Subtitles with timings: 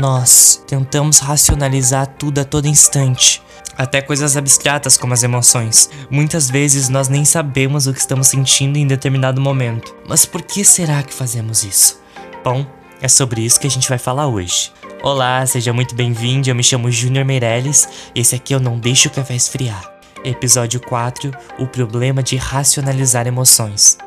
[0.00, 3.42] Nós tentamos racionalizar tudo a todo instante,
[3.76, 5.90] até coisas abstratas como as emoções.
[6.08, 9.96] Muitas vezes nós nem sabemos o que estamos sentindo em determinado momento.
[10.08, 12.00] Mas por que será que fazemos isso?
[12.44, 12.64] Bom,
[13.00, 14.70] é sobre isso que a gente vai falar hoje.
[15.02, 16.48] Olá, seja muito bem-vindo.
[16.48, 19.82] Eu me chamo Júnior Meirelles e esse aqui eu não deixo o café esfriar.
[20.24, 23.98] Episódio 4: O problema de racionalizar emoções.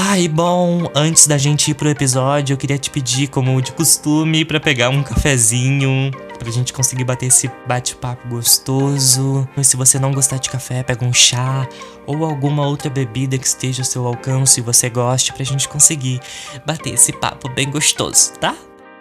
[0.00, 3.72] Ah, e bom, antes da gente ir pro episódio, eu queria te pedir, como de
[3.72, 9.46] costume, para pegar um cafezinho, pra gente conseguir bater esse bate-papo gostoso.
[9.56, 11.68] E se você não gostar de café, pega um chá
[12.06, 16.20] ou alguma outra bebida que esteja ao seu alcance e você goste pra gente conseguir
[16.64, 18.54] bater esse papo bem gostoso, tá?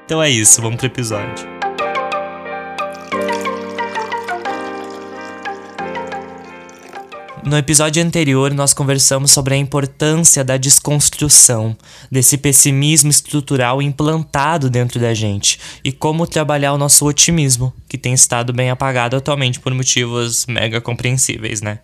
[0.03, 1.66] Então é isso, vamos pro episódio.
[7.43, 11.77] No episódio anterior, nós conversamos sobre a importância da desconstrução,
[12.11, 18.13] desse pessimismo estrutural implantado dentro da gente, e como trabalhar o nosso otimismo, que tem
[18.13, 21.79] estado bem apagado atualmente por motivos mega compreensíveis, né?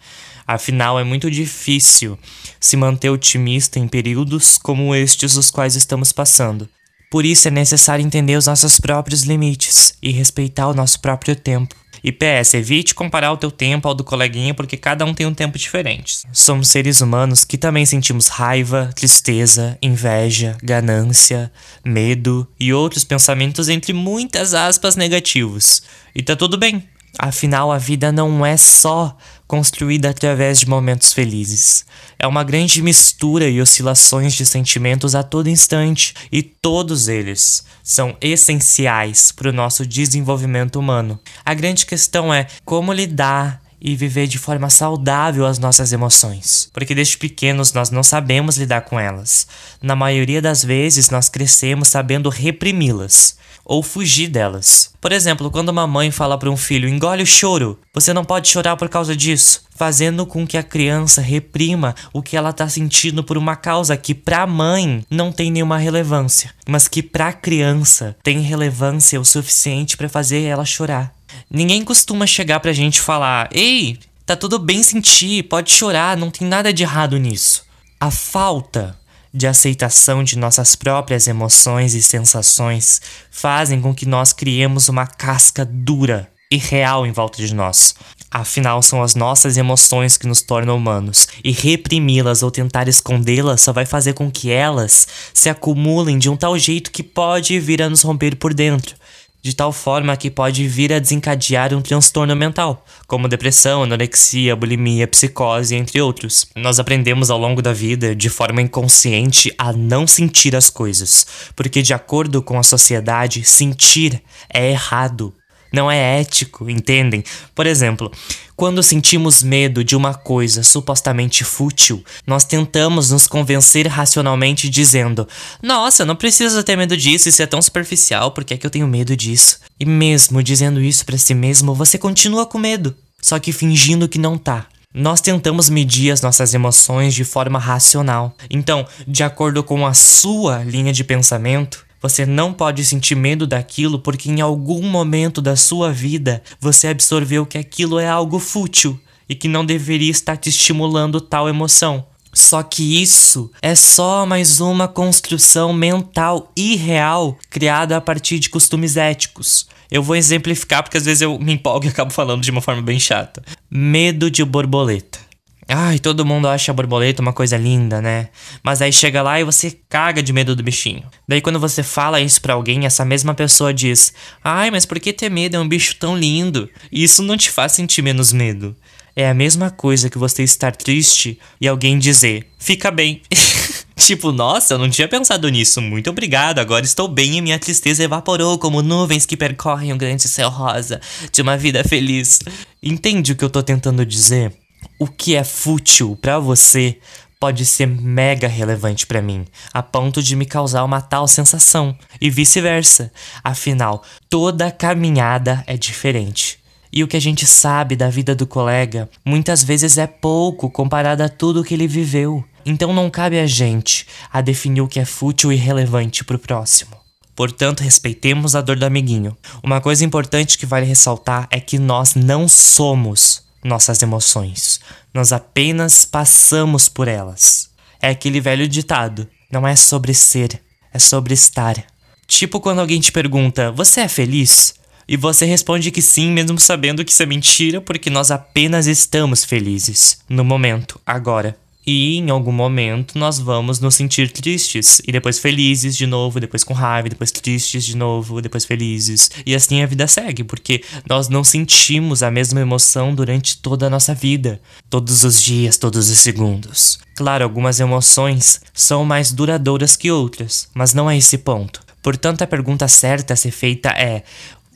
[0.45, 2.19] Afinal, é muito difícil
[2.59, 6.67] se manter otimista em períodos como estes os quais estamos passando.
[7.09, 11.82] Por isso é necessário entender os nossos próprios limites e respeitar o nosso próprio tempo.
[12.03, 15.33] E PS, evite comparar o teu tempo ao do coleguinha, porque cada um tem um
[15.33, 16.17] tempo diferente.
[16.33, 21.51] Somos seres humanos que também sentimos raiva, tristeza, inveja, ganância,
[21.83, 25.83] medo e outros pensamentos, entre muitas aspas, negativos.
[26.13, 26.83] E tá tudo bem.
[27.17, 29.15] Afinal, a vida não é só
[29.53, 31.85] construída através de momentos felizes.
[32.17, 38.17] É uma grande mistura e oscilações de sentimentos a todo instante, e todos eles são
[38.19, 41.19] essenciais para o nosso desenvolvimento humano.
[41.45, 46.95] A grande questão é como lidar e viver de forma saudável as nossas emoções, porque
[46.95, 49.45] desde pequenos nós não sabemos lidar com elas.
[49.79, 54.91] Na maioria das vezes, nós crescemos sabendo reprimi-las ou fugir delas.
[54.99, 58.47] Por exemplo, quando uma mãe fala para um filho: engole o choro, você não pode
[58.47, 63.23] chorar por causa disso, fazendo com que a criança reprima o que ela está sentindo
[63.23, 67.33] por uma causa que para a mãe não tem nenhuma relevância, mas que para a
[67.33, 71.13] criança tem relevância o suficiente para fazer ela chorar.
[71.49, 76.31] Ninguém costuma chegar pra gente e falar: "Ei, tá tudo bem sentir, pode chorar, não
[76.31, 77.63] tem nada de errado nisso".
[77.99, 78.97] A falta
[79.33, 83.01] de aceitação de nossas próprias emoções e sensações
[83.31, 87.95] fazem com que nós criemos uma casca dura e real em volta de nós.
[88.29, 93.73] Afinal, são as nossas emoções que nos tornam humanos, e reprimi-las ou tentar escondê-las só
[93.73, 97.89] vai fazer com que elas se acumulem de um tal jeito que pode vir a
[97.89, 98.95] nos romper por dentro,
[99.43, 105.05] de tal forma que pode vir a desencadear um transtorno mental, como depressão, anorexia, bulimia,
[105.05, 106.47] psicose, entre outros.
[106.55, 111.27] Nós aprendemos ao longo da vida, de forma inconsciente, a não sentir as coisas,
[111.57, 115.33] porque, de acordo com a sociedade, sentir é errado,
[115.73, 117.23] não é ético, entendem?
[117.55, 118.11] Por exemplo,
[118.55, 125.27] quando sentimos medo de uma coisa supostamente fútil, nós tentamos nos convencer racionalmente dizendo:
[125.61, 128.69] Nossa, não precisa ter medo disso, isso é tão superficial, por que é que eu
[128.69, 129.59] tenho medo disso?
[129.79, 134.19] E mesmo dizendo isso para si mesmo, você continua com medo, só que fingindo que
[134.19, 134.67] não tá.
[134.93, 138.35] Nós tentamos medir as nossas emoções de forma racional.
[138.47, 143.97] Então, de acordo com a sua linha de pensamento, você não pode sentir medo daquilo
[143.97, 148.99] porque em algum momento da sua vida você absorveu que aquilo é algo fútil
[149.29, 152.05] e que não deveria estar te estimulando tal emoção.
[152.33, 158.97] Só que isso é só mais uma construção mental irreal criada a partir de costumes
[158.97, 159.67] éticos.
[159.89, 162.81] Eu vou exemplificar porque às vezes eu me empolgo e acabo falando de uma forma
[162.81, 163.41] bem chata.
[163.71, 165.19] Medo de borboleta.
[165.67, 168.29] Ai, todo mundo acha a borboleta uma coisa linda, né?
[168.61, 171.03] Mas aí chega lá e você caga de medo do bichinho.
[171.27, 174.13] Daí quando você fala isso pra alguém, essa mesma pessoa diz:
[174.43, 175.55] Ai, mas por que ter medo?
[175.55, 176.69] É um bicho tão lindo.
[176.91, 178.75] E isso não te faz sentir menos medo.
[179.15, 183.21] É a mesma coisa que você estar triste e alguém dizer: Fica bem.
[183.95, 185.79] Tipo, nossa, eu não tinha pensado nisso.
[185.79, 186.59] Muito obrigado.
[186.59, 190.99] Agora estou bem e minha tristeza evaporou como nuvens que percorrem o grande céu rosa
[191.31, 192.39] de uma vida feliz.
[192.81, 194.51] Entende o que eu tô tentando dizer?
[194.99, 196.97] O que é fútil para você
[197.39, 202.29] pode ser mega relevante para mim, a ponto de me causar uma tal sensação, e
[202.29, 203.11] vice-versa.
[203.43, 206.57] Afinal, toda caminhada é diferente.
[206.89, 211.21] E o que a gente sabe da vida do colega muitas vezes é pouco comparado
[211.21, 212.45] a tudo que ele viveu.
[212.65, 216.39] Então não cabe a gente a definir o que é fútil e relevante para o
[216.39, 216.95] próximo.
[217.35, 219.35] Portanto, respeitemos a dor do amiguinho.
[219.63, 224.79] Uma coisa importante que vale ressaltar é que nós não somos nossas emoções.
[225.13, 227.69] Nós apenas passamos por elas.
[228.01, 230.61] É aquele velho ditado: não é sobre ser,
[230.93, 231.83] é sobre estar.
[232.27, 234.75] Tipo quando alguém te pergunta: Você é feliz?
[235.07, 239.43] E você responde que sim, mesmo sabendo que isso é mentira, porque nós apenas estamos
[239.43, 240.19] felizes.
[240.29, 241.57] No momento, agora.
[241.85, 246.63] E em algum momento nós vamos nos sentir tristes e depois felizes de novo, depois
[246.63, 249.29] com raiva, depois tristes de novo, depois felizes.
[249.45, 253.89] E assim a vida segue, porque nós não sentimos a mesma emoção durante toda a
[253.89, 256.99] nossa vida, todos os dias, todos os segundos.
[257.15, 261.81] Claro, algumas emoções são mais duradouras que outras, mas não é esse ponto.
[262.01, 264.23] Portanto, a pergunta certa a ser feita é: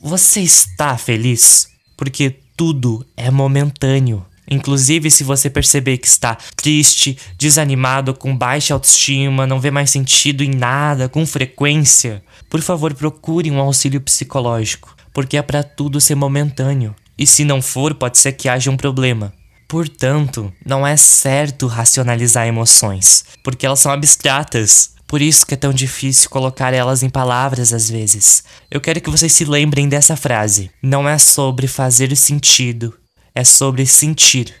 [0.00, 1.68] você está feliz?
[1.96, 4.24] Porque tudo é momentâneo.
[4.50, 10.42] Inclusive, se você perceber que está triste, desanimado, com baixa autoestima, não vê mais sentido
[10.42, 16.14] em nada, com frequência, por favor, procure um auxílio psicológico, porque é para tudo ser
[16.14, 16.94] momentâneo.
[17.18, 19.32] E se não for, pode ser que haja um problema.
[19.68, 24.92] Portanto, não é certo racionalizar emoções, porque elas são abstratas.
[25.06, 28.44] Por isso que é tão difícil colocar elas em palavras às vezes.
[28.70, 30.70] Eu quero que vocês se lembrem dessa frase.
[30.82, 32.94] Não é sobre fazer sentido,
[33.38, 34.52] é sobre sentir.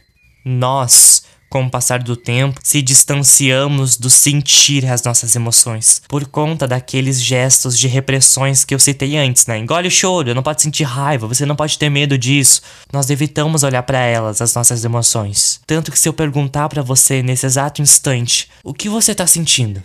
[0.44, 6.64] Nós, com o passar do tempo, se distanciamos do sentir as nossas emoções por conta
[6.64, 9.58] daqueles gestos de repressões que eu citei antes, né?
[9.58, 12.62] Engole o choro, não pode sentir raiva, você não pode ter medo disso.
[12.92, 15.60] Nós evitamos olhar para elas, as nossas emoções.
[15.66, 19.82] Tanto que se eu perguntar para você nesse exato instante, o que você tá sentindo?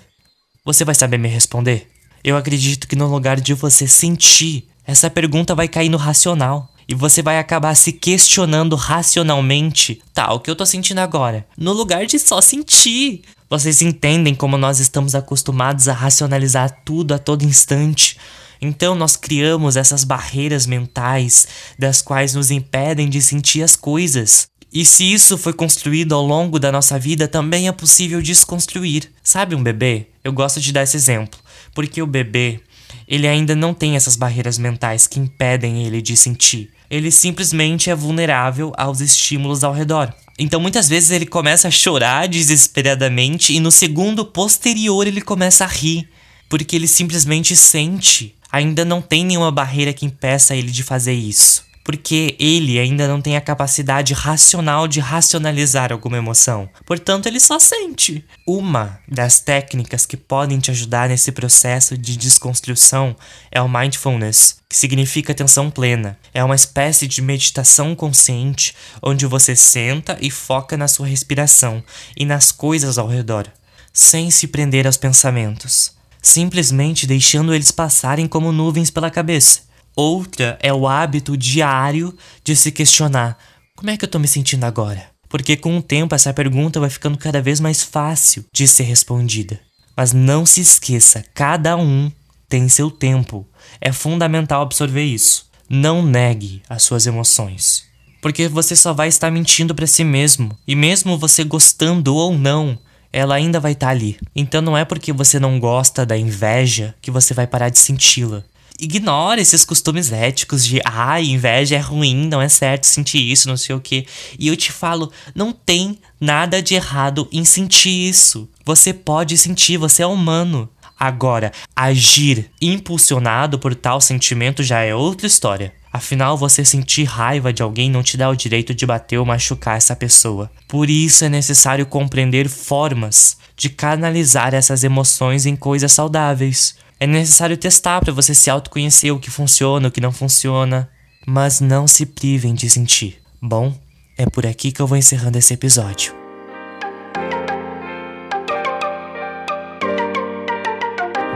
[0.63, 1.87] Você vai saber me responder?
[2.23, 6.69] Eu acredito que no lugar de você sentir, essa pergunta vai cair no racional.
[6.87, 11.45] E você vai acabar se questionando racionalmente, tá, o que eu tô sentindo agora?
[11.57, 13.21] No lugar de só sentir.
[13.49, 18.17] Vocês entendem como nós estamos acostumados a racionalizar tudo a todo instante.
[18.59, 21.47] Então nós criamos essas barreiras mentais
[21.77, 24.47] das quais nos impedem de sentir as coisas.
[24.71, 29.11] E se isso foi construído ao longo da nossa vida, também é possível desconstruir.
[29.21, 30.07] Sabe um bebê?
[30.23, 31.39] Eu gosto de dar esse exemplo,
[31.75, 32.59] porque o bebê,
[33.07, 36.71] ele ainda não tem essas barreiras mentais que impedem ele de sentir.
[36.93, 40.13] Ele simplesmente é vulnerável aos estímulos ao redor.
[40.37, 45.67] Então muitas vezes ele começa a chorar desesperadamente e no segundo posterior ele começa a
[45.67, 46.07] rir,
[46.47, 48.35] porque ele simplesmente sente.
[48.51, 53.21] Ainda não tem nenhuma barreira que impeça ele de fazer isso porque ele ainda não
[53.21, 56.69] tem a capacidade racional de racionalizar alguma emoção.
[56.85, 58.25] Portanto, ele só sente.
[58.47, 63.15] Uma das técnicas que podem te ajudar nesse processo de desconstrução
[63.51, 66.17] é o mindfulness, que significa atenção plena.
[66.33, 71.83] É uma espécie de meditação consciente onde você senta e foca na sua respiração
[72.15, 73.47] e nas coisas ao redor,
[73.91, 75.91] sem se prender aos pensamentos,
[76.21, 82.71] simplesmente deixando eles passarem como nuvens pela cabeça Outra é o hábito diário de se
[82.71, 83.37] questionar:
[83.75, 85.11] como é que eu tô me sentindo agora?
[85.29, 89.59] Porque com o tempo essa pergunta vai ficando cada vez mais fácil de ser respondida.
[89.95, 92.11] Mas não se esqueça, cada um
[92.49, 93.47] tem seu tempo.
[93.79, 95.47] É fundamental absorver isso.
[95.69, 97.83] Não negue as suas emoções,
[98.21, 100.57] porque você só vai estar mentindo para si mesmo.
[100.67, 102.77] E mesmo você gostando ou não,
[103.11, 104.17] ela ainda vai estar ali.
[104.35, 108.43] Então não é porque você não gosta da inveja que você vai parar de senti-la
[108.79, 113.57] ignora esses costumes éticos de ah, inveja é ruim, não é certo sentir isso, não
[113.57, 114.05] sei o que.
[114.37, 118.49] E eu te falo, não tem nada de errado em sentir isso.
[118.65, 120.69] Você pode sentir, você é humano.
[120.99, 125.73] Agora, agir impulsionado por tal sentimento já é outra história.
[125.93, 129.77] Afinal, você sentir raiva de alguém não te dá o direito de bater ou machucar
[129.77, 130.49] essa pessoa.
[130.67, 136.75] Por isso é necessário compreender formas de canalizar essas emoções em coisas saudáveis.
[136.99, 140.89] É necessário testar para você se autoconhecer o que funciona, o que não funciona.
[141.27, 143.19] Mas não se privem de sentir.
[143.39, 143.71] Bom,
[144.17, 146.22] é por aqui que eu vou encerrando esse episódio.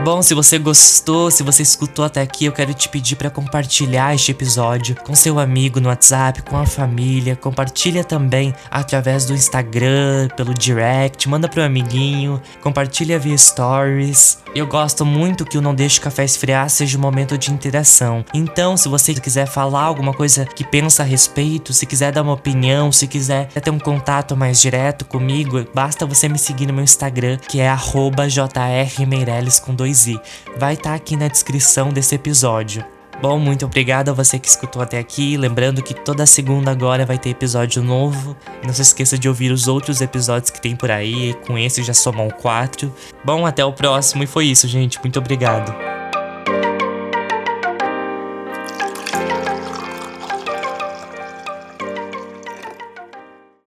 [0.04, 4.14] Bom, se você gostou, se você escutou até aqui, eu quero te pedir para compartilhar
[4.14, 7.34] este episódio com seu amigo no WhatsApp, com a família.
[7.34, 14.38] Compartilha também através do Instagram, pelo direct, manda pro amiguinho, compartilha via stories.
[14.54, 18.24] Eu gosto muito que o Não Deixe o Café Esfriar seja um momento de interação.
[18.32, 22.32] Então, se você quiser falar alguma coisa que pensa a respeito, se quiser dar uma
[22.32, 26.84] opinião, se quiser ter um contato mais direto comigo, basta você me seguir no meu
[26.84, 30.20] Instagram, que é jrmeireles com dois i.
[30.56, 32.84] Vai estar tá aqui na descrição desse episódio.
[33.20, 35.36] Bom, muito obrigado a você que escutou até aqui.
[35.36, 38.36] Lembrando que toda segunda agora vai ter episódio novo.
[38.64, 41.34] Não se esqueça de ouvir os outros episódios que tem por aí.
[41.46, 42.94] Com esse já somam quatro.
[43.24, 44.22] Bom, até o próximo.
[44.22, 45.00] E foi isso, gente.
[45.00, 45.87] Muito obrigado.